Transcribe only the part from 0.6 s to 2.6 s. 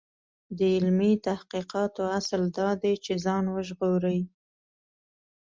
علمي تحقیقاتو اصل